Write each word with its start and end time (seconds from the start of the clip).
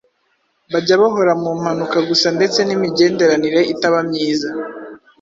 bajya 0.71 0.95
bahora 1.01 1.33
mu 1.41 1.51
mpanuka 1.59 1.97
gusa 2.09 2.27
ndetse 2.37 2.59
n’imigenderanire 2.63 3.59
itaba 3.73 3.99
myiza 4.09 4.49